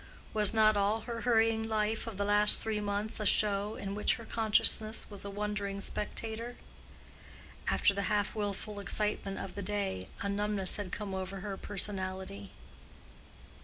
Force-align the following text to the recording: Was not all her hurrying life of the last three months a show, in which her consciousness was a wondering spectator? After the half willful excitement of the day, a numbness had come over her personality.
Was 0.33 0.51
not 0.51 0.75
all 0.75 1.01
her 1.01 1.21
hurrying 1.21 1.61
life 1.61 2.07
of 2.07 2.17
the 2.17 2.25
last 2.25 2.57
three 2.59 2.79
months 2.79 3.19
a 3.19 3.25
show, 3.27 3.75
in 3.75 3.93
which 3.93 4.15
her 4.15 4.25
consciousness 4.25 5.05
was 5.11 5.23
a 5.23 5.29
wondering 5.29 5.79
spectator? 5.79 6.57
After 7.67 7.93
the 7.93 8.01
half 8.09 8.33
willful 8.33 8.79
excitement 8.79 9.37
of 9.37 9.53
the 9.53 9.61
day, 9.61 10.07
a 10.21 10.27
numbness 10.27 10.77
had 10.77 10.91
come 10.91 11.13
over 11.13 11.41
her 11.41 11.55
personality. 11.55 12.49